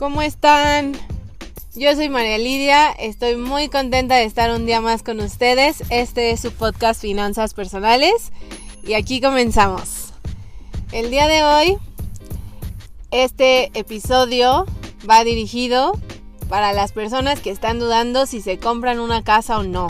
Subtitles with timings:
[0.00, 0.94] ¿Cómo están?
[1.74, 5.82] Yo soy María Lidia, estoy muy contenta de estar un día más con ustedes.
[5.90, 8.32] Este es su podcast Finanzas Personales
[8.82, 10.14] y aquí comenzamos.
[10.90, 11.76] El día de hoy,
[13.10, 14.64] este episodio
[15.08, 15.92] va dirigido
[16.48, 19.88] para las personas que están dudando si se compran una casa o no.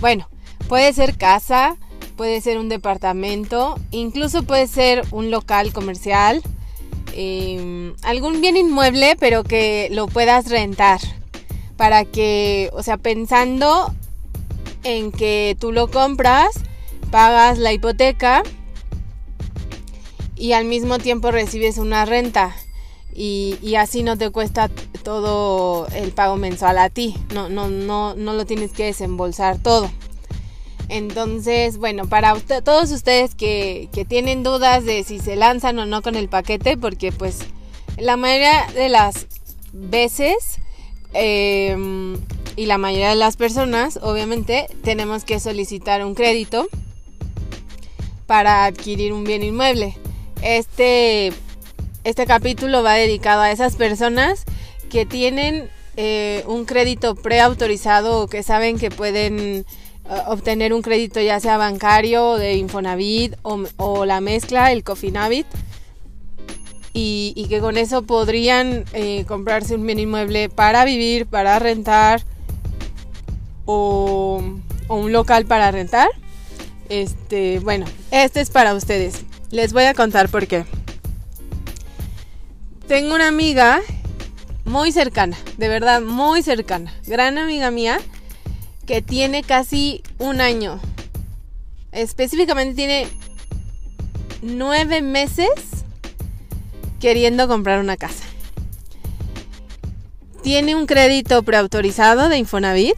[0.00, 0.26] Bueno,
[0.70, 1.76] puede ser casa,
[2.16, 6.42] puede ser un departamento, incluso puede ser un local comercial
[7.14, 11.00] Em, algún bien inmueble, pero que lo puedas rentar.
[11.76, 13.92] Para que, o sea, pensando
[14.84, 16.60] en que tú lo compras,
[17.10, 18.42] pagas la hipoteca
[20.36, 22.54] y al mismo tiempo recibes una renta.
[23.12, 24.70] Y, y, así no te cuesta
[25.02, 27.16] todo el pago mensual a ti.
[27.34, 29.90] No, no, no, no lo tienes que desembolsar todo.
[30.90, 36.16] Entonces, bueno, para todos ustedes que, tienen dudas de si se lanzan o no con
[36.16, 37.38] el paquete, porque pues
[37.96, 39.28] la mayoría de las
[39.72, 40.58] veces
[41.12, 42.16] em,
[42.56, 46.66] y la mayoría de las personas, obviamente, tenemos que solicitar un crédito
[48.26, 49.96] para adquirir un bien inmueble.
[50.42, 51.32] Este,
[52.02, 54.44] este capítulo va dedicado a esas personas
[54.90, 59.64] que tienen eh, un crédito preautorizado o que saben que pueden
[60.26, 65.46] obtener un crédito ya sea bancario, de Infonavit o, la mezcla, el Cofinavit.
[66.92, 72.22] Y, que con eso podrían eh, comprarse un bien inmueble para vivir, para rentar
[73.64, 74.42] o,
[74.88, 76.08] o, un local para rentar.
[76.88, 79.24] Este, bueno, este es para ustedes.
[79.50, 80.64] Les voy a contar por qué.
[82.88, 83.80] Tengo una amiga
[84.64, 88.00] muy cercana, de verdad muy cercana, gran amiga mía
[88.90, 90.80] que tiene casi un año.
[91.92, 93.06] Específicamente tiene
[94.42, 95.48] nueve meses
[96.98, 98.24] queriendo comprar una casa.
[100.42, 102.96] Tiene un crédito preautorizado de Infonavit,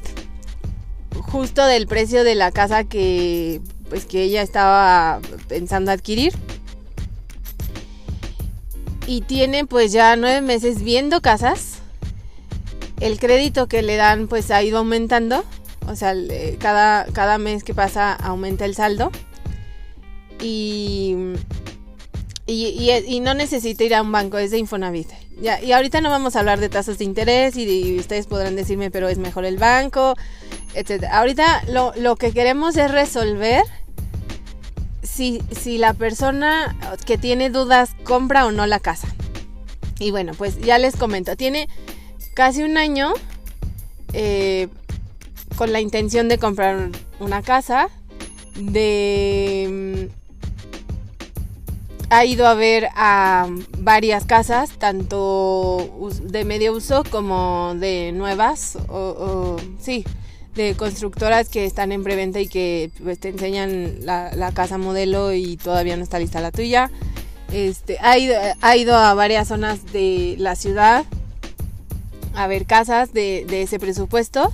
[1.10, 3.60] justo del precio de la casa que,
[3.91, 6.32] pues, que ella estaba pensando adquirir.
[9.06, 11.80] Y tiene pues ya nueve meses viendo casas.
[12.98, 15.44] El crédito que le dan pues ha ido aumentando
[15.88, 16.15] o sea,
[16.59, 19.10] cada, cada mes que pasa aumenta el saldo.
[20.41, 21.16] Y,
[22.47, 25.09] y, no necesita ir a un banco, es de Infonavit.
[25.41, 28.91] Ya, y ahorita no vamos a hablar de tasas de interés y, ustedes podrán decirme,
[28.91, 30.16] pero es mejor el banco,
[30.75, 31.04] etc.
[31.10, 33.62] Ahorita lo, lo que queremos es resolver
[35.03, 36.76] si, si, la persona
[37.06, 39.09] que tiene dudas compra o no la casa.
[39.98, 41.69] Y bueno, pues ya les comento, tiene
[42.34, 43.12] casi un año
[44.12, 44.69] eh,
[45.56, 46.90] con la intención de comprar
[47.20, 47.88] una casa,
[48.56, 50.08] de...
[50.08, 50.22] Mm,
[52.10, 53.48] ha ido a ver a
[53.78, 60.04] varias casas, tanto de medio uso como de nuevas, o, sí,
[60.54, 65.56] de constructoras que están en preventa y que pues, te enseñan la, casa modelo y
[65.56, 66.91] todavía no está lista la tuya.
[67.50, 71.06] Este, ha, ido, ha ido a varias zonas de la ciudad
[72.34, 74.52] a ver casas de, de ese presupuesto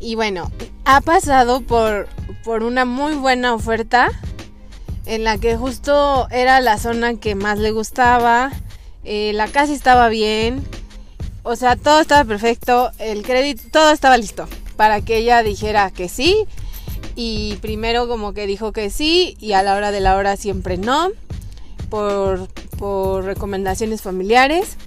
[0.00, 0.50] y bueno,
[0.84, 2.08] ha pasado por,
[2.42, 4.10] por una muy buena oferta
[5.06, 8.50] en la que justo era la zona que más le gustaba,
[9.04, 10.64] eh, la casa estaba bien,
[11.42, 14.46] o sea, todo estaba perfecto, el crédito, todo estaba listo
[14.80, 16.46] para que ella dijera que sí.
[17.14, 20.78] Y primero como que dijo que sí y a la hora de la hora siempre
[20.78, 21.10] no,
[21.90, 24.78] por, por recomendaciones familiares.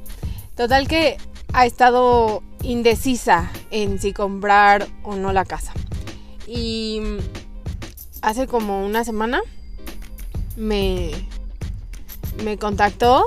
[0.55, 1.17] Total que
[1.53, 5.73] ha estado indecisa en si comprar o no la casa.
[6.47, 7.01] Y
[8.21, 9.41] hace como una semana
[10.55, 11.11] me,
[12.43, 13.25] me contactó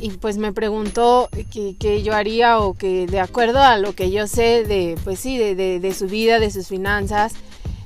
[0.00, 4.26] y pues me preguntó qué, yo haría o que de acuerdo a lo que yo
[4.26, 7.32] sé de, pues sí, de, su vida, de sus finanzas,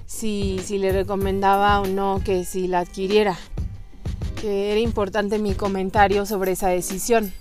[0.07, 3.39] si, si le recomendaba o no que si la adquiriera.
[4.41, 7.33] Que era importante mi comentario sobre esa decisión.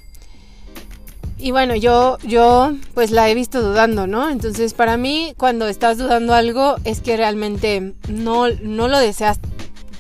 [1.42, 4.30] Y bueno, yo, yo pues la he visto dudando, ¿no?
[4.30, 9.40] Entonces para mí cuando estás dudando algo es que realmente no, no lo deseas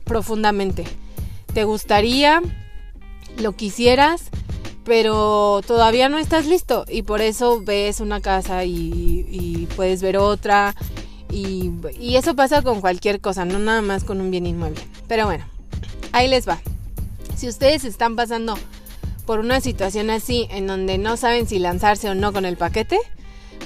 [0.03, 0.83] profundamente.
[1.53, 2.41] Te gustaría,
[3.37, 4.31] lo quisieras,
[4.83, 10.75] pero todavía no estás listo y por eso ves una casa y, puedes ver otra
[11.31, 14.81] y, y eso pasa con cualquier cosa, no nada más con un bien inmueble.
[15.07, 15.45] Pero bueno,
[16.11, 16.59] ahí les va.
[17.37, 18.57] Si ustedes están pasando
[19.29, 22.97] por una situación así en donde no saben si lanzarse o no con el paquete,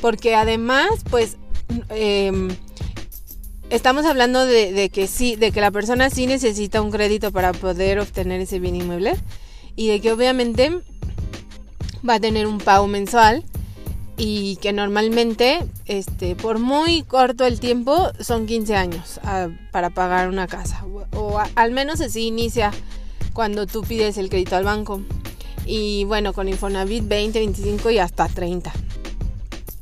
[0.02, 1.38] porque además, pues,
[1.88, 2.50] em,
[3.70, 8.00] estamos hablando de, que sí, de que la persona sí necesita un crédito para poder
[8.00, 9.16] obtener ese bien inmueble
[9.78, 10.82] y de que obviamente,
[12.06, 13.46] va a tener un pago mensual
[14.18, 20.28] y que normalmente, este, por muy corto el tiempo, son 15 años ah, para pagar
[20.28, 20.84] una casa.
[21.14, 22.72] O, al menos así inicia
[23.32, 25.02] cuando tú pides el crédito al banco.
[25.66, 28.72] Y bueno, con Infonavit 20, 25 y hasta 30.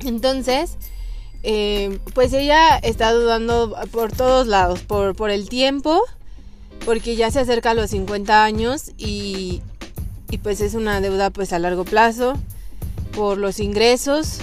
[0.04, 0.76] Entonces,
[1.42, 6.02] eh, pues ella está dudando por todos lados, por, por el tiempo,
[6.84, 9.62] porque ya se acerca a los 50 años y,
[10.30, 12.34] y pues es una deuda pues a largo plazo
[13.12, 14.38] por los ingresos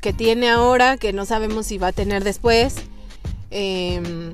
[0.00, 2.76] que tiene ahora, que no sabemos si va a tener después,
[3.50, 4.32] em,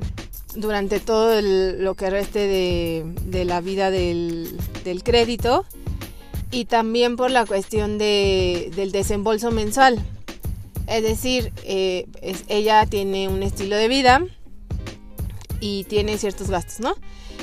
[0.54, 4.58] durante todo lo que reste de, la vida del,
[5.04, 5.64] crédito,
[6.50, 10.04] y también por la cuestión del desembolso mensual.
[10.86, 12.06] Es decir, eh,
[12.48, 14.24] ella tiene un estilo de vida
[15.60, 16.94] y tiene ciertos gastos, ¿no?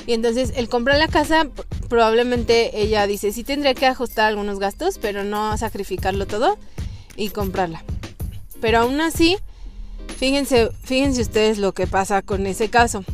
[0.06, 1.48] Y entonces el comprar la casa,
[1.88, 6.58] probablemente ella dice, sí tendría que ajustar algunos gastos, pero no sacrificarlo todo
[7.16, 7.84] y comprarla.
[8.60, 9.36] Pero aún así,
[10.16, 13.04] fíjense, fíjense ustedes lo que pasa con ese caso.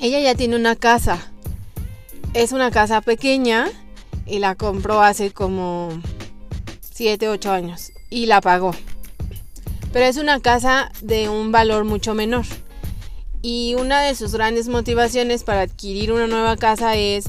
[0.00, 1.32] Ella ya tiene una casa.
[2.34, 3.70] Es una casa pequeña
[4.26, 5.90] y la compró hace como
[6.80, 8.74] 7, 8 años y la pagó.
[9.92, 12.44] Pero es una casa de un valor mucho menor.
[13.42, 17.26] Y una de sus grandes motivaciones para adquirir una nueva casa es,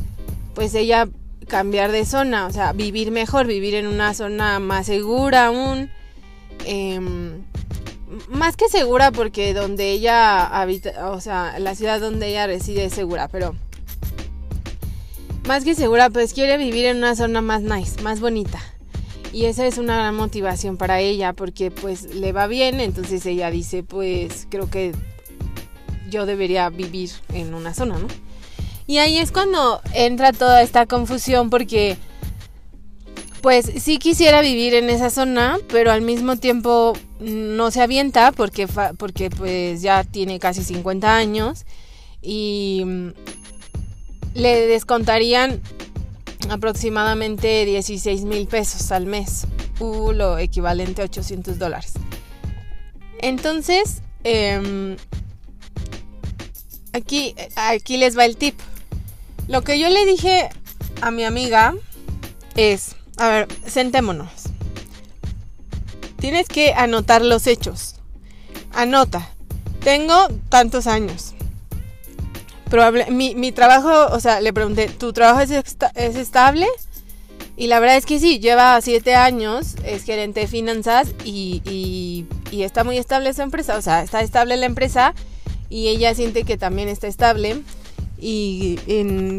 [0.54, 1.10] pues ella
[1.48, 5.92] cambiar de zona, o sea, vivir mejor, vivir en una zona más segura aún.
[6.66, 7.44] Em,
[8.30, 12.94] más que segura porque donde ella habita, o sea, la ciudad donde ella reside es
[12.94, 13.56] segura, pero
[15.48, 18.60] más que segura, pues quiere vivir en una zona más nice, más bonita.
[19.32, 23.52] Y esa es una gran motivación para ella porque pues le va bien, entonces ella
[23.52, 24.94] dice, pues creo que
[26.10, 28.08] yo debería vivir en una zona, ¿no?
[28.88, 31.98] Y ahí es cuando entra toda esta confusión porque
[33.42, 38.68] pues sí quisiera vivir en esa zona, pero al mismo tiempo no se avienta porque,
[38.98, 41.66] porque pues ya tiene casi 50 años
[42.22, 42.84] y
[44.36, 45.62] le descontarían
[46.50, 49.48] aproximadamente 16 mil pesos al mes,
[49.80, 51.94] o lo equivalente a 800 dólares.
[53.20, 54.98] Entonces, em,
[56.94, 58.60] aquí, aquí les va el tip.
[59.48, 60.50] Lo que yo le dije
[61.02, 61.74] a mi amiga
[62.56, 64.30] es, a ver, sentémonos.
[66.20, 67.96] Tienes que anotar los hechos.
[68.74, 69.30] Anota.
[69.82, 71.35] Tengo tantos años.
[72.70, 76.68] Probable, mi, trabajo, o sea, le pregunté, ¿tu trabajo es, es estable?
[77.58, 82.26] Y la verdad es que sí, lleva siete años, es gerente de finanzas y, y,
[82.52, 83.78] y, está muy estable esa empresa.
[83.78, 85.14] O sea, está estable la empresa
[85.70, 87.62] y ella siente que también está estable
[88.18, 88.78] y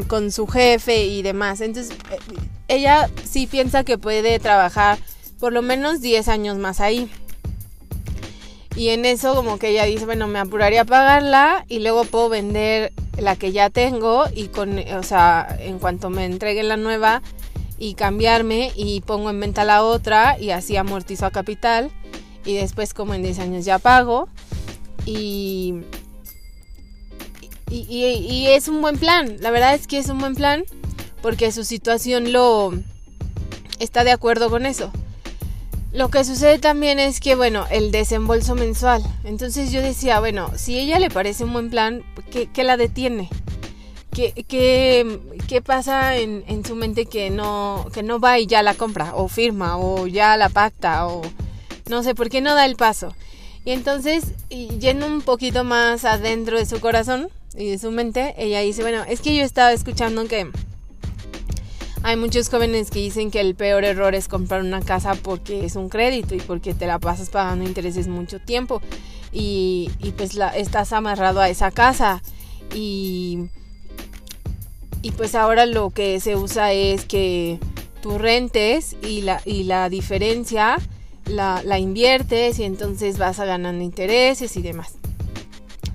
[0.06, 1.60] con su jefe y demás.
[1.60, 2.18] Entonces, eh,
[2.68, 4.98] ella sí piensa que puede trabajar
[5.38, 7.10] por lo menos 10 años más ahí.
[8.76, 12.28] Y en eso como que ella dice, bueno, me apuraría a pagarla y luego puedo
[12.28, 17.22] vender la que ya tengo y con, o sea, en cuanto me entreguen la nueva
[17.78, 21.90] y cambiarme y pongo en venta la otra y así amortizo a capital
[22.44, 24.28] y después como en 10 años ya pago
[25.04, 25.74] y
[27.68, 30.64] y, es un buen plan, la verdad es que es un buen plan
[31.20, 32.72] porque su situación lo
[33.80, 34.92] está de acuerdo con eso.
[35.96, 39.02] Lo que sucede también es que, bueno, el desembolso mensual.
[39.24, 43.30] Entonces yo decía, bueno, si ella le parece un buen plan, ¿qué, la detiene?
[44.12, 48.74] ¿Qué, qué, pasa en, en, su mente que no, que no va y ya la
[48.74, 51.22] compra, o firma, o ya la pacta, o
[51.88, 53.14] no sé, ¿por qué no da el paso?
[53.64, 58.60] Y entonces, yendo un poquito más adentro de su corazón, y de su mente, ella
[58.60, 60.50] dice, bueno, es que yo estaba escuchando que
[62.06, 65.74] hay muchos jóvenes que dicen que el peor error es comprar una casa porque es
[65.74, 68.80] un crédito y porque te la pasas pagando intereses mucho tiempo.
[69.32, 72.22] Y, pues la, estás amarrado a esa casa.
[72.72, 73.48] Y,
[75.02, 77.58] y pues ahora lo que se usa es que
[78.02, 80.78] tú rentes y la, y la diferencia
[81.24, 84.94] la, la inviertes y entonces vas a ganando intereses y demás.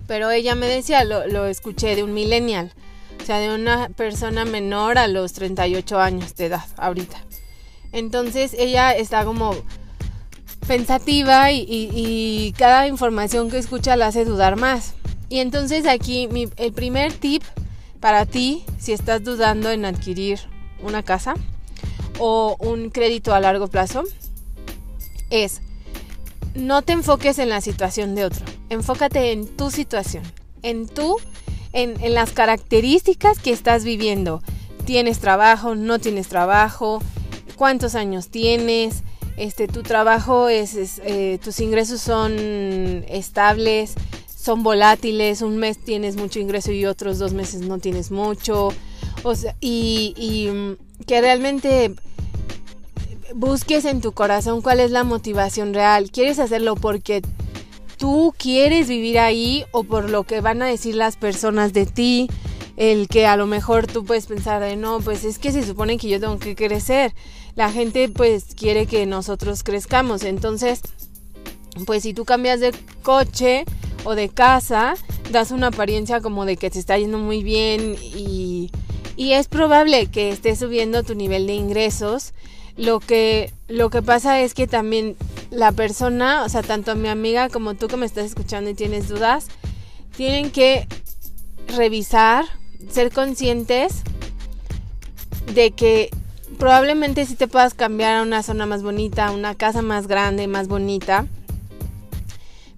[0.08, 2.74] Pero ella me decía, lo, escuché de un millennial,
[3.22, 7.18] o sea, de una persona menor a los 38 años de edad ahorita.
[7.92, 9.56] Entonces ella está como
[10.68, 14.94] pensativa y, cada información que escucha la hace dudar más.
[15.30, 17.44] Y entonces aquí el primer tip
[18.00, 20.40] para ti, si estás dudando en adquirir
[20.82, 21.36] una casa
[22.20, 24.04] o un crédito a largo plazo,
[25.30, 25.62] es
[26.56, 30.24] no te enfoques en la situación de otro, enfócate en tu situación,
[30.64, 31.18] en tú,
[31.74, 34.42] en, en las características que estás viviendo.
[34.86, 35.76] ¿Tienes trabajo?
[35.76, 37.02] ¿No tienes trabajo?
[37.62, 39.04] cuántos años tienes,
[39.38, 42.34] este, tu trabajo es, eh, tus ingresos son
[43.08, 43.94] estables,
[44.36, 48.70] son volátiles, un mes tienes mucho ingreso y otros dos meses no tienes mucho,
[49.22, 51.94] o sea, y, y mm, que realmente
[53.36, 56.10] busques en tu corazón cuál es la motivación real.
[56.10, 57.22] ¿Quieres hacerlo porque
[58.02, 62.28] tú quieres vivir ahí o por lo que van a decir las personas de ti?
[62.76, 66.00] El que a lo mejor tú puedes pensar de no, pues es que se supone
[66.00, 67.14] que yo tengo que crecer.
[67.56, 70.24] La gente pues quiere que nosotros crezcamos.
[70.24, 70.82] Entonces,
[71.86, 73.66] pues si tú cambias de coche
[74.04, 74.96] o de casa,
[75.32, 78.72] das una apariencia como de que te está yendo muy bien y,
[79.16, 82.34] y es probable que estés subiendo tu nivel de ingresos
[82.78, 85.16] lo que, lo que pasa es que también
[85.50, 89.10] la persona, o sea, tanto mi amiga como tú que me estás escuchando y tienes
[89.10, 89.48] dudas,
[90.16, 90.88] tienen que
[91.68, 92.46] revisar,
[92.90, 94.04] ser conscientes
[95.54, 96.10] de que
[96.58, 100.68] probablemente si te puedas cambiar a una zona más bonita, una casa más grande, más
[100.68, 101.28] bonita,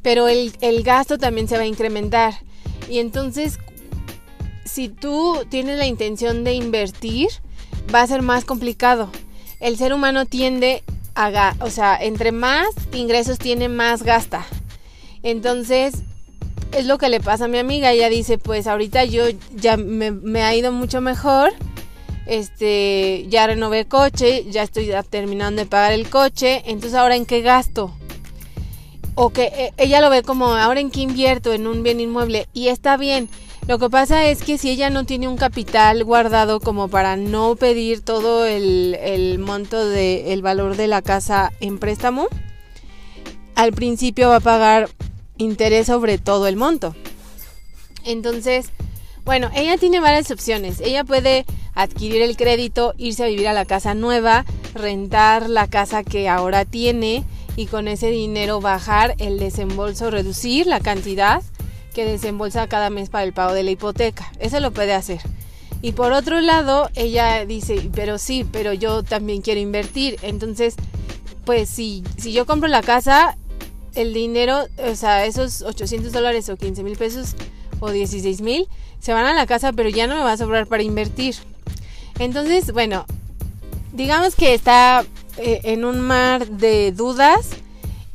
[0.02, 2.34] pero el, el gasto también se va a incrementar.
[2.90, 3.60] Y entonces,
[4.66, 7.30] si tú tienes la intención de invertir,
[7.94, 9.10] va a ser más complicado
[9.64, 10.84] el ser humano tiende
[11.16, 14.46] a, o sea, entre más ingresos tiene, más gasta.
[15.24, 16.04] Entonces,
[16.74, 17.92] es lo que le pasa a mi amiga.
[17.92, 19.24] Ella dice, pues ahorita yo
[19.56, 21.54] ya me, ha ido mucho mejor.
[22.26, 26.62] Este, ya renové coche, ya estoy terminando de pagar el coche.
[26.66, 27.96] Entonces, ¿ahora en qué gasto?
[29.16, 32.50] O que eh, ella lo ve como, ¿ahora en qué invierto en un bien inmueble?
[32.54, 33.30] Y está bien.
[33.68, 37.56] Lo que pasa es que si ella no tiene un capital guardado como para no
[37.56, 42.28] pedir todo el, monto del valor de la casa en préstamo,
[43.56, 44.90] al principio va a pagar
[45.38, 46.94] interés sobre todo el monto.
[48.04, 48.70] Entonces,
[49.24, 50.82] bueno, ella tiene varias opciones.
[50.82, 56.04] Ella puede adquirir el crédito, irse a vivir a la casa nueva, rentar la casa
[56.04, 57.24] que ahora tiene
[57.56, 61.42] y con ese dinero bajar el desembolso, reducir la cantidad
[61.94, 64.32] que desembolsa cada mes para el pago de la hipoteca.
[64.40, 65.22] Eso lo puede hacer.
[65.82, 70.18] Y por otro lado, ella dice, pero sí, pero yo también quiero invertir.
[70.22, 70.76] Entonces,
[71.46, 73.38] pues si, si yo compro la casa,
[73.96, 77.36] el dinero, o sea, esos 800 dólares o 15 mil pesos
[77.80, 78.68] o 16 mil,
[79.00, 81.36] se van a la casa, pero ya no me va a sobrar para invertir.
[82.20, 83.06] Entonces, bueno,
[83.92, 85.06] digamos que está
[85.38, 87.50] eh, en un mar de dudas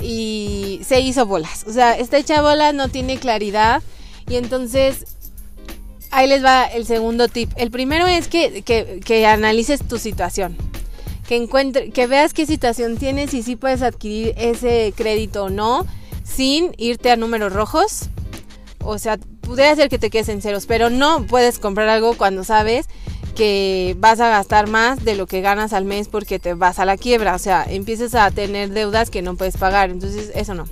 [0.00, 1.64] y se hizo bolas.
[1.66, 3.82] O sea, está hecha bolas, no tiene claridad
[4.28, 5.04] y entonces
[6.10, 7.50] ahí les va el segundo tip.
[7.56, 10.56] El primero es que, que, analices tu situación.
[11.26, 15.86] Que, encuentre, que veas qué situación tienes y si puedes adquirir ese crédito o no
[16.24, 18.08] sin irte a números rojos.
[18.82, 22.44] O sea, pudiera ser que te quedes en ceros, pero no puedes comprar algo cuando
[22.44, 22.86] sabes
[23.38, 26.84] que vas a gastar más de lo que ganas al mes porque te vas a
[26.84, 30.64] la quiebra, o sea, empiezas a tener deudas que no puedes pagar, entonces eso no.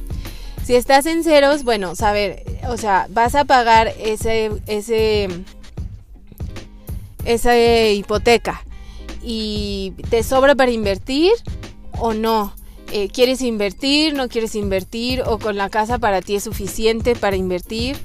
[0.65, 5.29] Si estás en ceros, bueno, saber, o sea, vas a pagar ese ese
[7.25, 8.65] esa hipoteca
[9.23, 11.31] y te sobra para invertir
[11.93, 12.53] o no.
[12.91, 14.15] Eh, ¿Quieres invertir?
[14.15, 15.23] ¿No quieres invertir?
[15.25, 17.97] ¿O con la casa para ti es suficiente para invertir?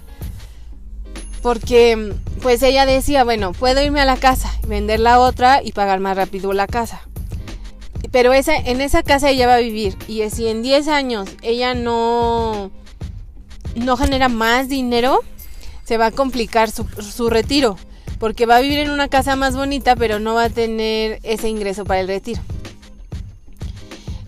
[1.41, 5.99] porque pues ella decía, bueno, puedo irme a la casa, vender la otra y pagar
[5.99, 7.01] más rápido la casa.
[8.11, 11.73] Pero esa, en esa casa ella va a vivir y si en 10 años ella
[11.73, 12.71] no,
[13.75, 15.19] no genera más dinero,
[15.83, 17.77] se va a complicar su, su retiro,
[18.19, 21.47] porque va a vivir en una casa más bonita, pero no va a tener ese
[21.47, 22.41] ingreso para el retiro.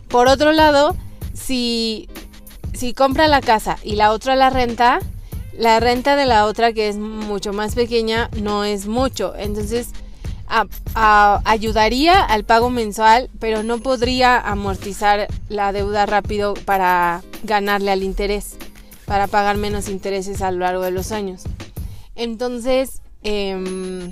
[0.08, 0.96] Por otro lado,
[1.34, 2.08] si,
[2.74, 5.00] si compra la casa y la otra la renta,
[5.58, 9.34] la renta de la otra, que es mucho más pequeña, no es mucho.
[9.36, 9.90] Entonces,
[10.94, 18.56] ayudaría al pago mensual, pero no podría amortizar la deuda rápido para ganarle al interés,
[19.06, 21.44] para pagar menos intereses a lo largo de los años.
[22.16, 24.12] Entonces, em,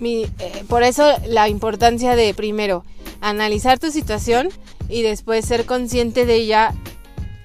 [0.00, 2.84] eh, por eso la importancia de primero
[3.20, 4.48] analizar tu situación
[4.88, 6.72] y después ser consciente de ella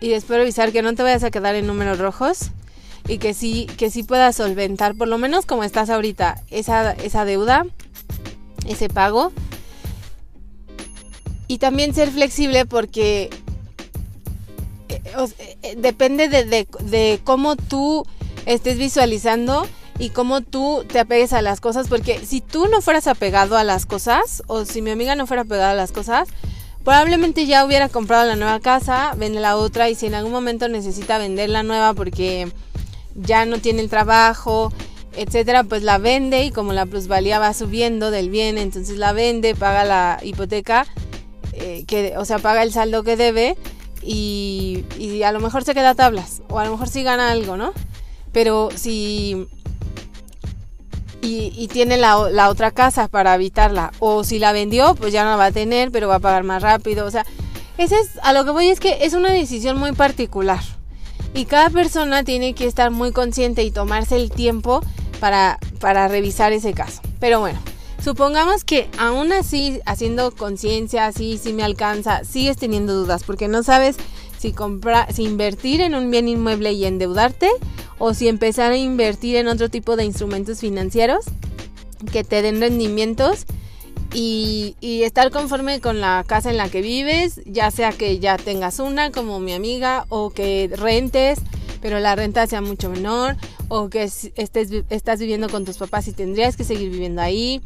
[0.04, 2.52] y después revisar que no te vayas a quedar en números rojos
[3.08, 7.24] y que sí, que sí puedas solventar, por lo menos como estás ahorita, esa, esa
[7.24, 7.66] deuda,
[8.68, 9.32] ese pago.
[11.48, 13.30] Y también ser flexible porque
[14.90, 15.02] eh,
[15.62, 18.06] eh, depende de, de, cómo tú
[18.46, 19.66] estés visualizando
[20.00, 21.88] y cómo tú te apegues a las cosas.
[21.88, 25.44] Porque si tú no fueras apegado a las cosas, o si mi amiga no fuera
[25.44, 26.28] apegada a las cosas,
[26.84, 30.68] Probablemente ya hubiera comprado la nueva casa, vende la otra y si en algún momento
[30.68, 32.52] necesita vender la nueva porque
[33.16, 34.72] ya no tiene el trabajo
[35.16, 39.56] etcétera, pues la vende y como la plusvalía va subiendo del bien, entonces la vende,
[39.56, 40.88] paga la hipoteca,
[41.54, 43.56] eh, que, o sea, paga el saldo que debe
[44.02, 47.32] y, y, a lo mejor se queda a tablas o a lo mejor sí gana
[47.32, 47.74] algo, ¿no?
[48.32, 49.48] Pero si...
[51.26, 53.94] Y, tiene la, la, otra casa para habitarla.
[54.00, 56.44] O si la vendió, pues ya no la va a tener, pero va a pagar
[56.44, 57.06] más rápido.
[57.06, 57.26] O sea,
[57.78, 60.60] es, a lo que voy es que es una decisión muy particular.
[61.34, 64.82] Y cada persona tiene que estar muy consciente y tomarse el tiempo
[65.20, 67.02] para, para revisar ese caso.
[67.20, 67.60] Pero bueno,
[68.04, 73.64] supongamos que aún así, haciendo conciencia, así, si me alcanza, sigues teniendo dudas porque no
[73.64, 73.96] sabes
[74.38, 77.50] si, comprar, si invertir en un bien inmueble y endeudarte
[77.98, 81.26] o si empezar a invertir en otro tipo de instrumentos financieros
[82.12, 83.46] que te den rendimientos
[84.14, 88.80] y, estar conforme con la casa en la que vives, ya sea que ya tengas
[88.80, 91.40] una como mi amiga o que rentes,
[91.82, 93.36] pero la renta sea mucho menor
[93.68, 97.62] o que estés, estás viviendo con tus papás y tendrías que seguir viviendo ahí,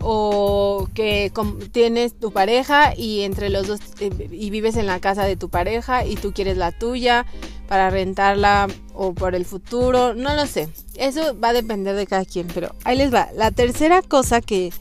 [0.00, 1.32] o que
[1.72, 5.48] tienes tu pareja y entre los dos eh, y vives en la casa de tu
[5.48, 7.26] pareja y tú quieres la tuya
[7.68, 10.68] para rentarla o por el futuro, no lo sé.
[10.94, 13.28] Eso va a depender de cada quien, pero ahí les va.
[13.34, 14.72] La tercera cosa que,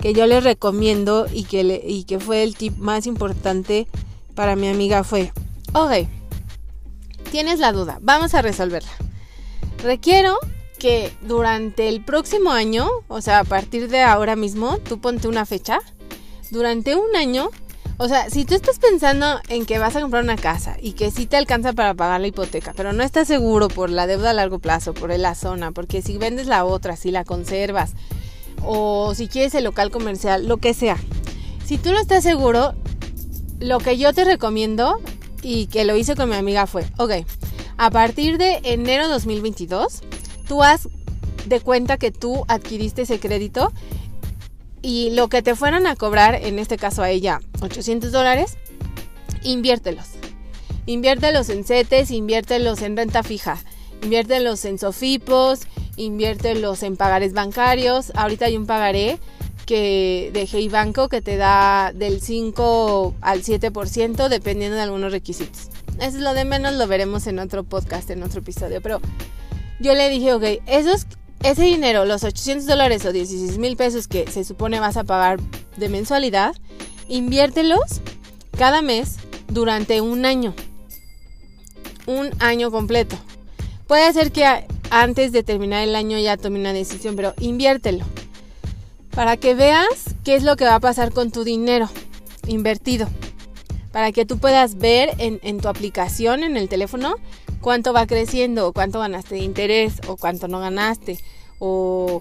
[0.00, 3.86] que yo les recomiendo y que, y que fue el tip más importante
[4.34, 5.32] para mi amiga fue,
[5.74, 6.08] ok,
[7.30, 8.90] tienes la duda, vamos a resolverla.
[9.82, 10.38] Requiero
[10.82, 15.46] que durante el próximo año, o sea, a partir de ahora mismo, tú ponte una
[15.46, 15.78] fecha,
[16.50, 17.50] durante un año,
[17.98, 21.12] o sea, si tú estás pensando en que vas a comprar una casa y que
[21.12, 24.32] sí te alcanza para pagar la hipoteca, pero no estás seguro por la deuda a
[24.32, 27.92] largo plazo, por la zona, porque si vendes la otra, si la conservas,
[28.64, 30.96] o si quieres el local comercial, lo que sea.
[31.64, 32.74] Si tú no estás seguro,
[33.60, 35.00] lo que yo te recomiendo
[35.42, 37.12] y que lo hice con mi amiga fue, ok,
[37.76, 40.02] a partir de enero 2022,
[40.42, 40.88] tú haz
[41.46, 43.72] de cuenta que tú adquiriste ese crédito
[44.82, 48.58] y lo que te fueran a cobrar, en este caso a ella, 800 dólares,
[49.42, 50.06] inviértelos.
[50.86, 53.58] Inviértelos en CETES, inviértelos en renta fija,
[54.02, 55.60] inviértelos en SOFIPOS,
[55.96, 58.10] inviértelos en pagares bancarios.
[58.16, 59.18] Ahorita hay un pagaré
[59.66, 65.68] que de Hey Banco que te da del 5 al 7% dependiendo de algunos requisitos.
[65.98, 68.80] Eso es lo de menos, lo veremos en otro podcast, en otro episodio.
[68.80, 69.00] Pero
[69.80, 71.06] yo le dije, ok, esos,
[71.42, 75.40] ese dinero, los 800 dólares o 16 mil pesos que se supone vas a pagar
[75.76, 76.54] de mensualidad,
[77.08, 78.00] inviértelos
[78.56, 79.16] cada mes
[79.48, 80.54] durante un año.
[82.06, 83.16] Un año completo.
[83.86, 84.44] Puede ser que
[84.90, 88.04] antes de terminar el año ya tome una decisión, pero inviértelo.
[89.10, 91.88] Para que veas qué es lo que va a pasar con tu dinero
[92.46, 93.08] invertido
[93.92, 97.16] para que tú puedas ver en, tu aplicación, en el teléfono,
[97.62, 101.18] cuánto va creciendo, o cuánto ganaste de interés, o cuánto no ganaste,
[101.58, 102.20] o,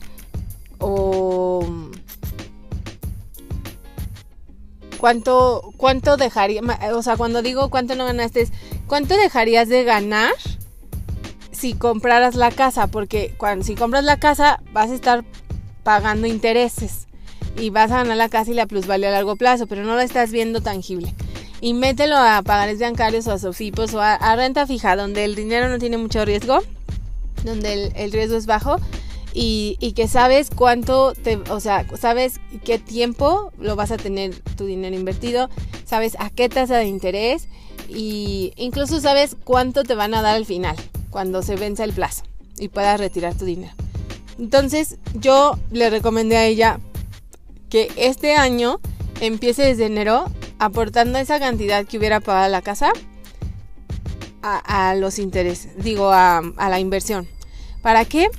[0.80, 1.66] o
[4.98, 6.62] cuánto, cuánto dejaría,
[6.94, 8.48] o sea, cuando digo cuánto no ganaste,
[8.88, 10.32] cuánto dejarías de ganar
[11.52, 15.26] si compraras la casa, porque cuando si compras la casa vas a estar
[15.84, 17.08] pagando intereses
[17.58, 20.04] y vas a ganar la casa y la plusvalía a largo plazo, pero no la
[20.04, 21.14] estás viendo tangible
[21.62, 25.70] y mételo a pagares bancarios o a sofipos o a, renta fija, donde el dinero
[25.70, 26.60] no tiene mucho riesgo,
[27.46, 28.78] donde el, riesgo es bajo
[29.34, 34.66] y, que sabes cuánto te, o sea, sabes qué tiempo lo vas a tener tu
[34.66, 35.50] dinero invertido,
[35.86, 37.48] sabes a qué tasa de interés
[37.88, 40.76] y incluso sabes cuánto te van a dar al final,
[41.12, 42.24] cuando se vence el plazo
[42.58, 43.74] y puedas retirar tu dinero.
[44.40, 46.80] Entonces yo le recomendé a ella
[47.70, 48.80] que este año
[49.20, 50.26] empiece desde enero
[50.62, 52.94] aportando esa cantidad que hubiera pagado la casa
[54.44, 57.28] a, los intereses, digo, a, la inversión.
[57.82, 58.30] ¿Para qué?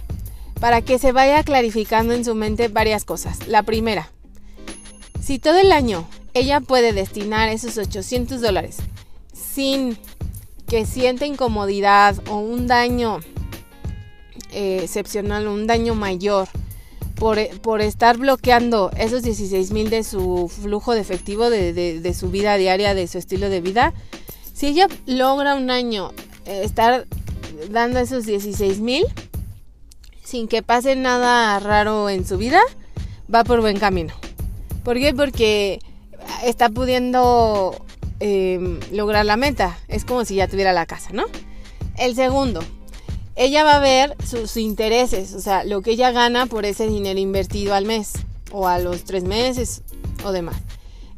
[0.60, 3.48] Para que se vaya clarificando en su mente varias cosas.
[3.48, 4.08] La primera,
[5.20, 8.76] si todo el año ella puede destinar esos 800 dólares
[9.32, 9.98] sin
[10.68, 13.18] que sienta incomodidad o un daño
[14.52, 16.46] eh, excepcional, un daño mayor
[17.14, 22.94] por, estar bloqueando esos 16 mil de su flujo de efectivo, de, su vida diaria,
[22.94, 23.92] de su estilo de vida,
[24.52, 26.12] si ella logra un año
[26.46, 27.06] eh, estar
[27.70, 29.04] dando esos 16 mil
[30.24, 32.60] sin que pase nada raro en su vida,
[33.32, 34.14] va por buen camino.
[34.84, 35.14] ¿Por qué?
[35.14, 35.80] Porque
[36.44, 37.84] está pudiendo
[38.20, 39.78] em, lograr la meta.
[39.88, 41.24] Es como si ya tuviera la casa, ¿no?
[41.96, 42.62] El segundo,
[43.34, 47.18] ella va a ver sus intereses, o sea, lo que ella gana por ese dinero
[47.18, 48.12] invertido al mes
[48.50, 49.82] o a los tres meses
[50.24, 50.56] o demás.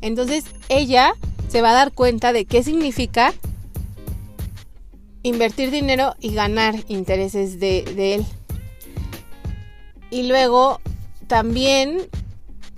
[0.00, 1.14] Entonces ella
[1.48, 3.33] se va a dar cuenta de qué significa
[5.22, 8.24] invertir dinero y ganar intereses de, él.
[10.11, 10.81] y luego
[11.27, 12.09] también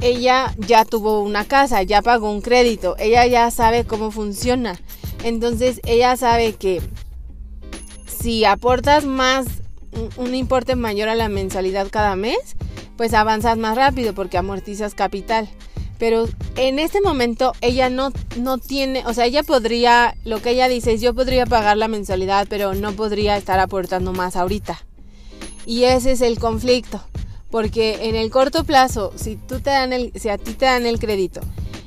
[0.01, 4.79] ella ya tuvo una casa, ya pagó un crédito, ella ya sabe cómo funciona.
[5.25, 6.83] Entonces ella sabe que
[8.07, 9.47] si aportas más,
[10.17, 12.57] un importe mayor a la mensualidad cada mes,
[12.97, 15.49] pues avanzas más rápido porque amortizas capital.
[15.99, 20.69] Pero en este momento ella no, no tiene, o sea, ella podría, lo que ella
[20.69, 24.79] dice es yo podría pagar la mensualidad, pero no podría estar aportando más ahorita.
[25.65, 27.03] Y ese es el conflicto.
[27.51, 30.85] Porque en el corto plazo, si, tú te dan el, si a ti te dan
[30.85, 31.41] el crédito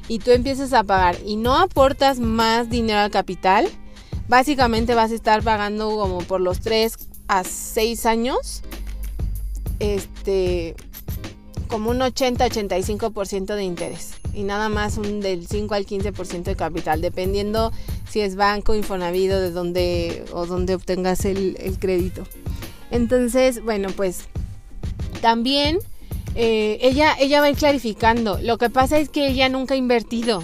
[0.08, 3.68] y tú empiezas a pagar y no aportas más dinero al capital,
[4.30, 8.62] básicamente vas a estar pagando como por los 3 a 6 años,
[9.80, 10.76] este,
[11.68, 17.02] como un 80-85% de interés y nada más un del 5 al 15% de capital,
[17.02, 17.74] dependiendo
[18.10, 22.24] si es banco, infonavido, de dónde o dónde obtengas el, el crédito.
[22.92, 24.26] Entonces, bueno, pues
[25.22, 25.80] también
[26.36, 28.40] eh, ella, ella va a ir clarificando.
[28.42, 30.44] Lo que pasa es que ella nunca ha invertido.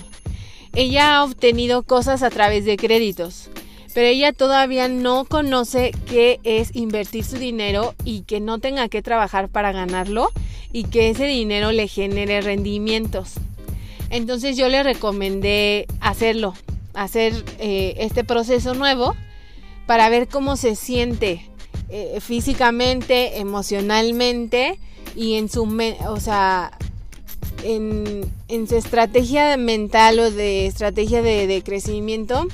[0.74, 3.50] Ella ha obtenido cosas a través de créditos.
[3.96, 9.02] Pero ella todavía no conoce qué es invertir su dinero y que no tenga que
[9.02, 10.32] trabajar para ganarlo
[10.74, 13.36] y que ese dinero le genere rendimientos.
[14.10, 16.54] Entonces yo le recomendé hacerlo,
[16.94, 19.16] hacer eh, este proceso nuevo
[19.88, 21.50] para ver cómo se siente
[21.88, 24.78] eh, físicamente, emocionalmente
[25.16, 25.64] y en su,
[26.08, 26.78] o sea,
[27.64, 32.48] en, su estrategia mental o de estrategia de, crecimiento,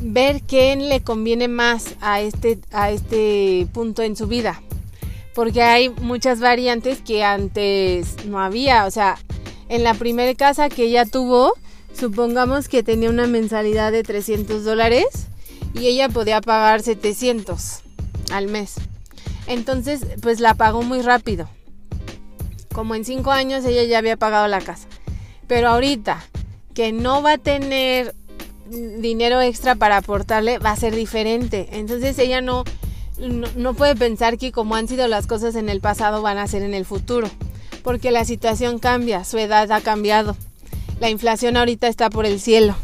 [0.00, 4.62] ver qué le conviene más a este, a este punto en su vida.
[5.34, 8.86] Porque hay muchas variantes que antes no había.
[8.86, 9.16] O sea,
[9.68, 11.54] en la primera casa que ella tuvo,
[11.98, 15.06] supongamos que tenía una mensalidad de 300 dólares
[15.74, 17.80] y ella podía pagar 700
[18.30, 18.74] al mes.
[19.46, 21.48] Entonces, pues la pagó muy rápido.
[22.72, 24.88] Como en cinco años ella ya había pagado la casa.
[25.46, 26.24] Pero ahorita
[26.74, 28.14] que no va a tener
[29.00, 31.68] dinero extra para aportarle, va a ser diferente.
[31.72, 32.64] Entonces ella no,
[33.18, 36.62] no, puede pensar que como han sido las cosas en el pasado van a ser
[36.62, 37.28] en el futuro.
[37.82, 40.36] Porque la situación cambia, su edad ha cambiado.
[41.00, 42.74] La inflación ahorita está por el cielo.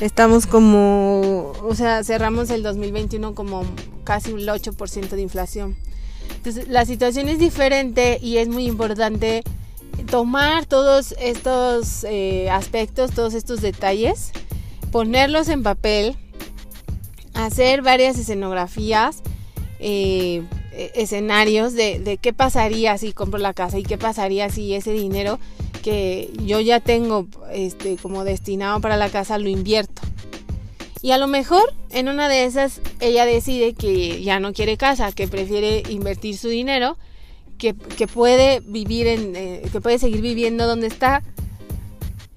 [0.00, 3.64] Estamos como, o sea, cerramos el 2021 como
[4.02, 5.76] casi un 8% de inflación.
[6.36, 9.42] Entonces, la situación es diferente y es muy importante
[10.10, 14.32] tomar todos estos eh, aspectos, todos estos detalles,
[14.94, 16.14] ponerlos en papel,
[17.32, 19.24] hacer varias escenografías,
[19.80, 24.72] eh, e-, escenarios de, de, qué pasaría si compro la casa y qué pasaría si
[24.72, 25.40] ese dinero
[25.82, 30.00] que yo ya tengo este, como destinado para la casa lo invierto.
[31.02, 35.10] Y a lo mejor en una de esas ella decide que ya no quiere casa,
[35.10, 36.98] que prefiere invertir su dinero,
[37.58, 37.74] que,
[38.06, 41.24] puede vivir en, eh, que puede seguir viviendo donde está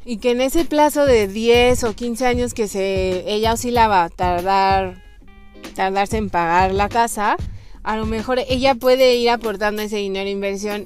[0.10, 5.04] y que en ese plazo de 10 o 15 años que se ella oscilaba tardar
[5.76, 7.36] tardarse en pagar la casa,
[7.84, 10.86] a lo mejor ella puede ir aportando ese dinero inversión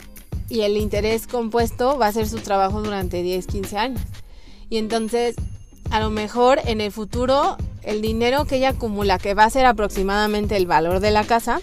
[0.49, 4.01] y el interés compuesto va a ser su trabajo durante 10, 15 años.
[4.71, 5.35] Y entonces,
[5.91, 9.67] a lo mejor en el futuro el dinero que ella acumula, que va a ser
[9.67, 11.61] aproximadamente el valor de la casa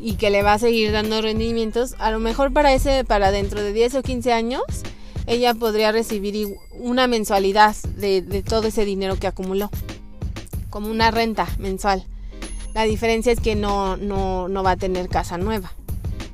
[0.00, 3.62] y que le va a seguir dando rendimientos, a lo mejor para ese para dentro
[3.62, 4.64] de 10 o 15 años
[5.30, 9.70] ella podría recibir una mensualidad de, todo ese dinero que acumuló,
[10.70, 12.04] como una renta mensual.
[12.74, 15.72] La diferencia es que no, no, no va a tener casa nueva.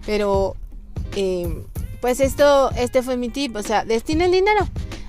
[0.05, 0.57] Pero,
[1.15, 1.63] eh,
[2.01, 4.67] pues esto, este fue mi tip, o sea, destina el dinero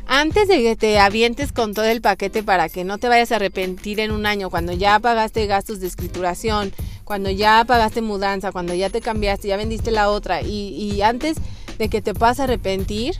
[0.07, 3.35] antes de que te avientes con todo el paquete para que no te vayas a
[3.35, 6.73] arrepentir en un año, cuando ya pagaste gastos de escrituración,
[7.03, 11.37] cuando ya pagaste mudanza, cuando ya te cambiaste, ya vendiste la otra y, antes
[11.77, 13.15] de que te puedas arrepentir,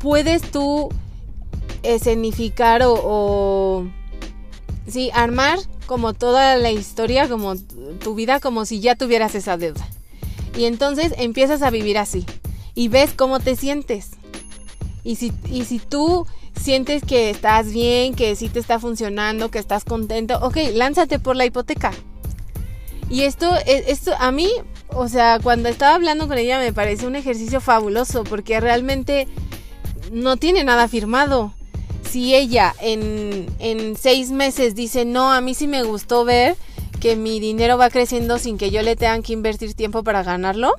[0.00, 0.88] puedes tú
[1.84, 3.86] escenificar o,
[4.88, 7.54] sí, armar como toda la historia, como
[8.02, 9.86] tu vida, como si ya tuvieras esa deuda.
[10.56, 12.26] Y entonces empiezas a vivir así
[12.74, 14.10] y ves cómo te sientes
[15.04, 16.26] y si, y si tú
[16.60, 21.36] sientes que estás bien, que sí te está funcionando, que estás contento, ok, lánzate por
[21.36, 21.92] la hipoteca.
[23.08, 24.50] Y esto, e, esto a mí,
[24.88, 29.26] o sea, cuando estaba hablando con ella me parece un ejercicio fabuloso porque realmente
[30.10, 31.54] no tiene nada firmado.
[32.08, 36.56] Si ella en, en seis meses dice, no, a mí sí me gustó ver
[37.00, 40.74] que mi dinero va creciendo sin que yo le tenga que invertir tiempo para ganarlo,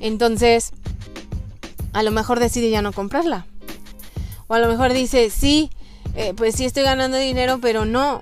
[0.00, 0.72] entonces
[1.92, 3.46] a lo mejor decide ya no comprarla.
[4.48, 5.70] O a lo mejor dice, sí,
[6.16, 8.20] eh, pues sí estoy ganando dinero, pero no,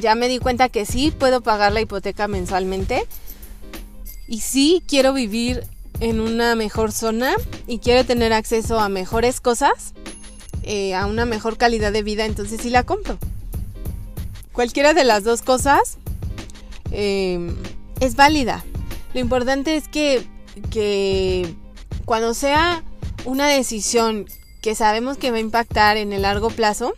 [0.00, 3.06] ya me di cuenta que sí puedo pagar la hipoteca mensualmente
[4.28, 5.64] Y sí quiero vivir
[6.00, 7.34] en una mejor zona
[7.66, 9.94] y quiero tener acceso a mejores cosas,
[10.62, 13.18] eh, a una mejor calidad de vida, entonces sí la compro.
[14.52, 15.98] Cualquiera de las dos cosas
[16.90, 17.54] eh,
[18.00, 18.64] es válida.
[19.14, 20.26] Lo importante es que,
[20.70, 21.54] que
[22.04, 22.82] cuando sea
[23.24, 24.26] una decisión
[24.62, 26.94] que sabemos que va a impactar en el largo plazo,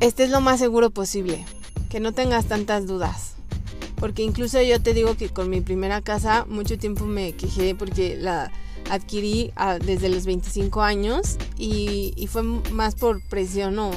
[0.00, 1.44] estés lo más seguro posible,
[1.88, 3.33] que no tengas tantas dudas.
[3.96, 8.16] Porque incluso yo te digo que con mi primera casa mucho tiempo me quejé porque
[8.16, 8.50] la
[8.90, 13.90] adquirí ah, desde los 25 años y, fue más por presión o...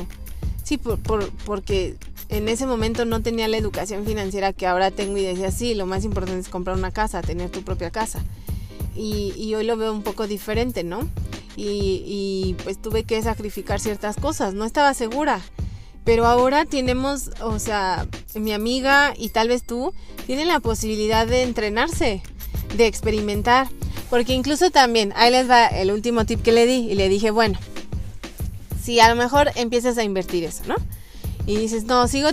[0.64, 1.00] Sí, por,
[1.46, 1.96] porque
[2.30, 5.86] en ese momento no tenía la educación financiera que ahora tengo y decía, sí, lo
[5.86, 8.24] más importante es comprar una casa, tener tu propia casa.
[8.96, 11.08] Y, hoy lo veo un poco diferente, ¿no?
[11.56, 15.40] Y, y, pues tuve que sacrificar ciertas cosas, no estaba segura.
[16.08, 19.94] Pero ahora tenemos, o sea, mi amiga y tal vez tú,
[20.26, 22.24] tienen la posibilidad de entrenarse,
[22.78, 23.68] de experimentar.
[24.10, 27.30] Porque incluso también, ahí les va el último tip que le di y le dije,
[27.30, 27.60] bueno,
[28.82, 30.76] si a lo mejor empiezas a invertir eso, ¿no?
[31.46, 32.30] Y dices, no, sigo,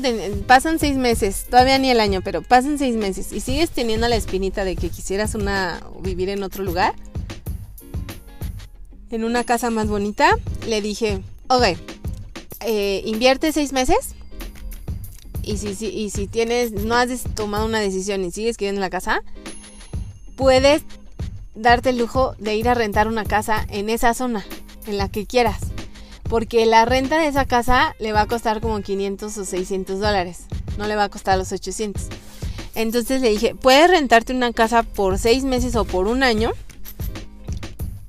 [0.47, 4.15] pasan seis meses, todavía ni el año, pero pasan seis meses y sigues teniendo la
[4.15, 6.95] espinita de que quisieras una, vivir en otro lugar,
[9.11, 11.77] en una casa más bonita, le dije, ok,
[12.65, 14.15] eh, invierte seis meses
[15.47, 19.23] y si, si tienes, no has tomado una decisión y sigues queriendo la casa,
[20.37, 20.83] puedes
[21.55, 24.45] darte el lujo de ir a rentar una casa en esa zona,
[24.87, 25.61] en la que quieras.
[26.29, 30.45] Porque la renta de esa casa le va a costar como 500 o 600 dólares.
[30.79, 32.05] No le va a costar los 800.
[32.75, 36.53] Entonces le dije, puedes rentarte una casa por seis meses o por un año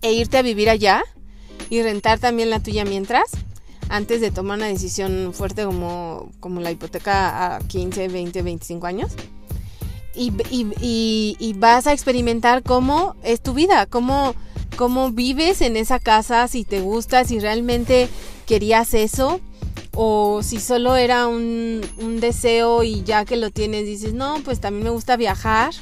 [0.02, 1.04] e irte a vivir allá
[1.70, 3.26] y rentar también la tuya mientras
[3.90, 9.12] antes de tomar una decisión fuerte como, como la hipoteca a 15, 20, 25 años.
[10.18, 14.34] Y, y, vas a experimentar cómo es tu vida, cómo,
[14.78, 18.08] cómo vives en esa casa, si te gusta, si realmente
[18.46, 19.42] querías eso
[19.94, 24.62] o si solo era un, un, deseo y ya que lo tienes dices, no, pues
[24.62, 25.74] también me gusta viajar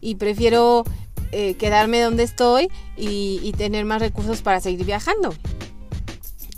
[0.00, 0.84] y prefiero
[1.32, 5.34] eh, quedarme donde estoy y, y, tener más recursos para seguir viajando.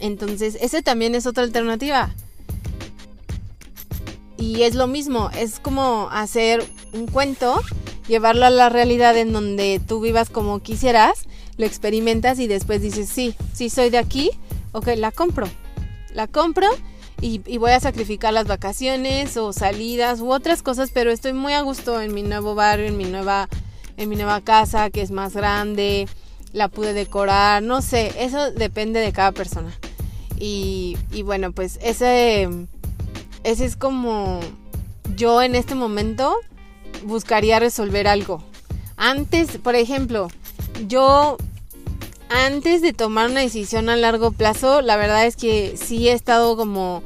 [0.05, 2.15] Entonces, ese también es otra alternativa.
[4.37, 6.63] Y es lo mismo, es como hacer
[6.93, 7.63] un cuento,
[8.07, 11.21] llevarlo a la realidad en donde tú vivas como quisieras,
[11.57, 14.31] lo experimentas y después dices, sí, sí soy de aquí,
[14.73, 15.49] ok, la compro.
[16.13, 16.69] La compro
[17.23, 21.55] y, y, voy a sacrificar las vacaciones o salidas u otras cosas, pero estoy muy
[21.55, 23.49] a gusto en mi nuevo barrio, en mi nueva,
[23.97, 26.07] en mi nueva casa que es más grande,
[26.53, 29.75] la pude decorar, no sé, eso depende de cada persona.
[30.39, 32.49] Y, bueno, pues ese,
[33.45, 34.41] ese es como
[35.17, 36.37] yo en este momento
[37.05, 38.43] buscaría resolver algo.
[38.97, 40.29] Antes, por ejemplo,
[40.87, 41.37] yo
[42.29, 46.57] antes de tomar una decisión a largo plazo, la verdad es que sí he estado
[46.57, 47.03] como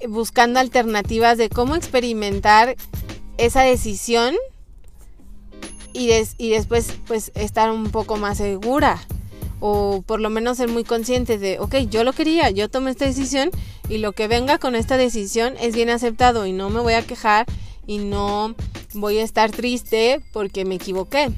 [0.00, 2.76] eh, buscando alternativas de cómo experimentar
[3.36, 4.34] esa decisión
[5.92, 9.00] y, y después pues estar un poco más segura
[9.60, 13.06] o por lo menos ser muy conscientes de, ok, yo lo quería, yo tomé esta
[13.06, 13.50] decisión
[13.88, 17.06] y lo que venga con esta decisión es bien aceptado y no me voy a
[17.06, 17.46] quejar
[17.86, 18.54] y no
[18.94, 21.30] voy a estar triste porque me equivoqué.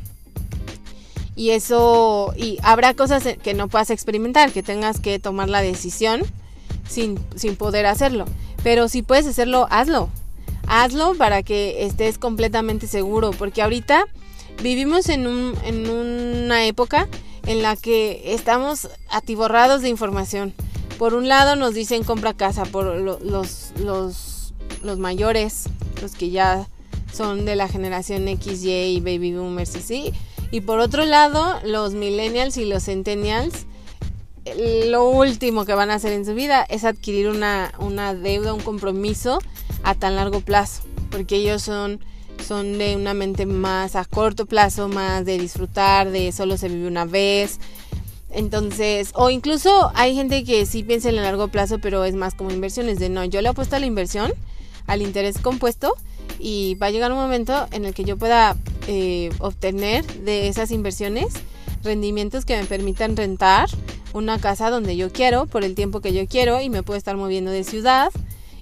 [1.36, 6.22] Y eso, y habrá cosas que no puedas experimentar, que tengas que tomar la decisión
[6.86, 8.26] sin, sin poder hacerlo.
[8.62, 10.10] Pero si puedes hacerlo, hazlo.
[10.66, 14.04] Hazlo para que estés completamente seguro, porque ahorita
[14.62, 17.08] vivimos en, un, en una época
[17.50, 20.54] en la que estamos atiborrados de información.
[20.98, 25.64] Por un lado nos dicen compra casa por los, los, los mayores,
[26.00, 26.68] los que ya
[27.12, 30.12] son de la generación XY y baby boomers y sí.
[30.52, 33.66] Y por otro lado, los millennials y los centennials,
[34.86, 38.60] lo último que van a hacer en su vida es adquirir una, una deuda, un
[38.60, 39.40] compromiso
[39.82, 42.00] a tan largo plazo, porque ellos son
[42.46, 46.86] son de una mente más a corto plazo, más de disfrutar, de solo se vive
[46.86, 47.58] una vez.
[48.30, 52.34] Entonces, o incluso hay gente que sí piensa en el largo plazo, pero es más
[52.34, 54.32] como inversiones, de no, yo le apuesto a la inversión,
[54.86, 55.96] al interés compuesto,
[56.38, 60.70] y va a llegar un momento en el que yo pueda eh, obtener de esas
[60.70, 61.34] inversiones
[61.82, 63.68] rendimientos que me permitan rentar
[64.12, 67.16] una casa donde yo quiero, por el tiempo que yo quiero, y me puedo estar
[67.16, 68.10] moviendo de ciudad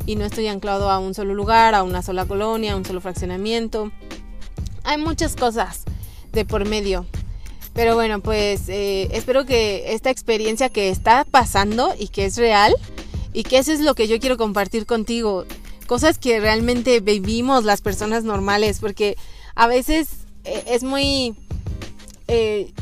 [0.09, 3.03] y no estoy anclado a un solo lugar, a una sola colonia, a un solo
[3.03, 3.93] fraccionamiento.
[4.83, 5.85] Hay muchas cosas
[6.33, 7.05] de por medio.
[7.75, 12.75] Pero bueno, pues eh, espero que esta experiencia que está pasando y que es real
[13.35, 15.45] y que eso es lo que yo quiero compartir contigo.
[15.87, 19.15] Cosas que realmente vivimos las personas normales porque
[19.55, 20.09] a veces
[20.45, 21.37] eh, es muy...
[22.29, 22.73] Eh,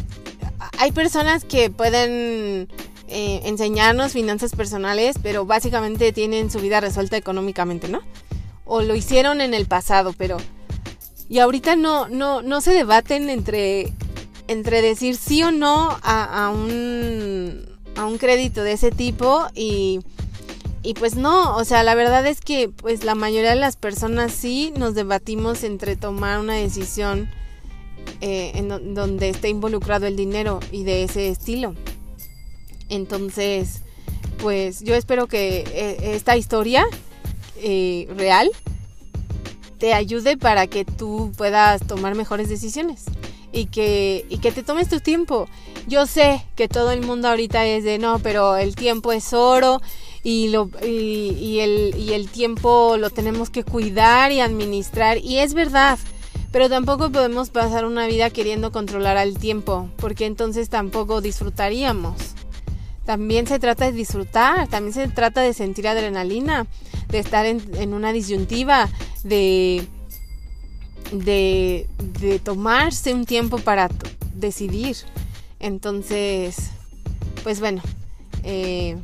[0.78, 2.68] hay personas que pueden
[3.08, 8.00] eh, enseñarnos finanzas personales, pero básicamente tienen su vida resuelta económicamente, ¿no?
[8.64, 10.36] O lo hicieron en el pasado, pero...
[11.28, 13.92] Y ahorita no, no, no se debaten entre,
[14.48, 17.66] entre decir sí o no a, un,
[17.96, 20.00] a un crédito de ese tipo y,
[20.84, 24.30] y pues no, o sea, la verdad es que pues la mayoría de las personas
[24.32, 27.28] sí nos debatimos entre tomar una decisión
[28.20, 31.74] eh, en donde esté involucrado el dinero y de ese estilo.
[32.88, 33.82] Entonces,
[34.38, 36.86] pues yo espero que eh, esta historia
[37.56, 38.50] eh, real
[39.78, 43.04] te ayude para que tú puedas tomar mejores decisiones
[43.52, 45.48] y que, y que te tomes tu tiempo.
[45.86, 49.80] Yo sé que todo el mundo ahorita es de no, pero el tiempo es oro
[50.22, 55.18] y, lo, y, y, el, y el tiempo lo tenemos que cuidar y administrar.
[55.18, 55.98] Y es verdad,
[56.50, 62.14] pero tampoco podemos pasar una vida queriendo controlar al tiempo, porque entonces tampoco disfrutaríamos.
[63.06, 66.66] También se trata de disfrutar, también se trata de sentir adrenalina,
[67.08, 68.88] de estar en, una disyuntiva,
[69.22, 69.86] de,
[71.12, 71.86] de,
[72.20, 73.88] de, tomarse un tiempo para
[74.34, 74.96] decidir.
[75.60, 76.70] Entonces,
[77.44, 77.80] pues bueno,
[78.42, 78.98] eh,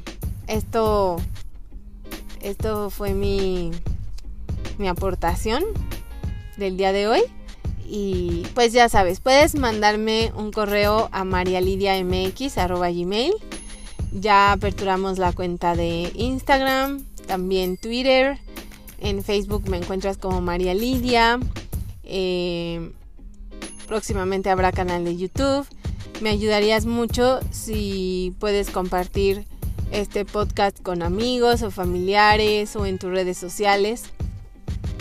[0.48, 1.18] esto,
[2.40, 3.70] esto fue mi,
[4.78, 5.62] mi aportación
[6.56, 7.22] del día de hoy.
[7.86, 13.34] Y pues ya sabes, puedes mandarme un correo a marialidiamx.gmail.
[14.12, 18.38] Ya aperturamos la cuenta de Instagram, también Twitter.
[18.98, 21.40] En Facebook me encuentras como María Lidia.
[22.04, 22.92] Eh,
[23.88, 25.66] próximamente habrá canal de YouTube.
[26.20, 29.44] Me ayudarías mucho si puedes compartir
[29.90, 34.04] este podcast con amigos o familiares o en tus redes sociales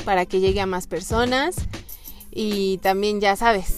[0.06, 1.56] para que llegue a más personas.
[2.32, 3.76] Y también ya sabes,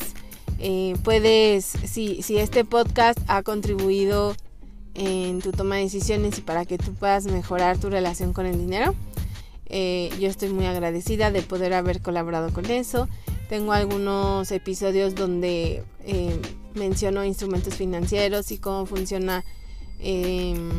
[0.60, 4.36] eh, puedes, si, si este podcast ha contribuido
[4.96, 8.58] en tu toma de decisiones y para que tú puedas mejorar tu relación con el
[8.58, 8.96] dinero,
[9.68, 13.08] eh, yo estoy muy agradecida de poder haber colaborado con eso.
[13.50, 16.40] Tengo algunos episodios donde eh,
[16.76, 19.44] menciono instrumentos financieros y cómo funciona
[20.00, 20.70] em,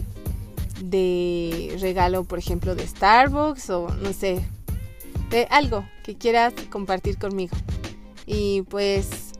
[0.82, 4.42] de regalo, por ejemplo, de Starbucks o no sé,
[5.30, 7.54] de algo que quieras compartir conmigo.
[8.26, 9.32] Y pues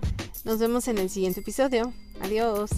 [0.44, 1.90] nos vemos en el siguiente episodio.
[2.20, 2.70] Adiós.